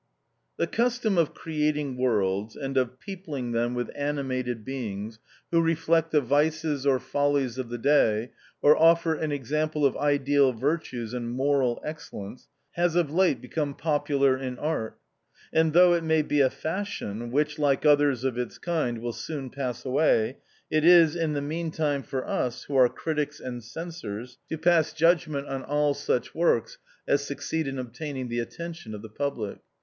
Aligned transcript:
The 0.57 0.65
custom 0.65 1.15
of 1.19 1.35
creating 1.35 1.95
worlds, 1.95 2.55
and 2.55 2.75
of 2.75 2.99
peopling 2.99 3.51
them 3.51 3.75
with 3.75 3.91
animated 3.95 4.65
beings 4.65 5.19
who 5.51 5.61
reflect 5.61 6.09
the 6.09 6.21
vices 6.21 6.87
or 6.87 6.97
follies 6.99 7.59
of 7.59 7.69
the 7.69 7.77
day, 7.77 8.31
or 8.63 8.75
offer 8.75 9.13
an 9.13 9.31
example 9.31 9.85
of 9.85 9.95
ideal 9.95 10.53
virtues 10.53 11.13
and 11.13 11.29
moral 11.29 11.79
excellence, 11.85 12.47
has 12.71 12.95
of 12.95 13.13
late 13.13 13.41
become 13.41 13.75
popular 13.75 14.35
in 14.35 14.57
art; 14.57 14.97
and, 15.53 15.73
though 15.73 15.93
it 15.93 16.03
may 16.03 16.23
be 16.23 16.39
a 16.41 16.49
fashion, 16.49 17.29
which, 17.29 17.59
like 17.59 17.85
others 17.85 18.23
of 18.23 18.39
its 18.39 18.57
kind, 18.57 18.97
will 19.03 19.13
soon 19.13 19.51
pass 19.51 19.85
away, 19.85 20.37
it 20.71 20.83
is, 20.83 21.15
in 21.15 21.33
the 21.33 21.43
meantime 21.43 22.01
for 22.01 22.27
us, 22.27 22.63
who 22.63 22.75
are 22.75 22.89
critics 22.89 23.39
and 23.39 23.63
censors, 23.63 24.39
to 24.49 24.57
pass 24.57 24.63
34 24.63 24.63
THE 24.63 24.77
OUTCAST. 24.77 24.97
judgment 25.27 25.47
on 25.47 25.61
all 25.63 25.93
such 25.93 26.33
works 26.33 26.79
as 27.07 27.23
succeed 27.23 27.67
in 27.67 27.77
obtaining 27.77 28.29
the 28.29 28.39
attention 28.39 28.95
of 28.95 29.03
the 29.03 29.09
public. 29.09 29.59